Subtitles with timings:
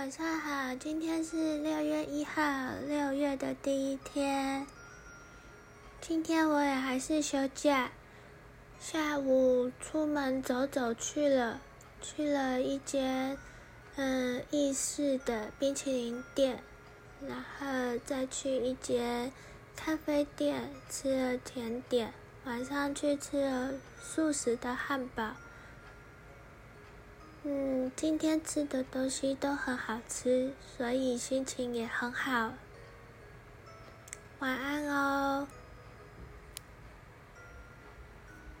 [0.00, 2.40] 晚上好，今天是六月一号，
[2.88, 4.66] 六月的第一天。
[6.00, 7.90] 今天我也还是休假，
[8.80, 11.60] 下午出门走走去了，
[12.00, 13.36] 去了一间
[13.96, 16.62] 嗯意式的冰淇淋店，
[17.20, 19.30] 然后再去一间
[19.76, 22.14] 咖啡店吃了甜点，
[22.46, 25.34] 晚上去吃了素食的汉堡。
[27.42, 32.52] 嗯，今天吃的东西都很好吃，所以心情也很好。
[34.40, 34.79] 晚安。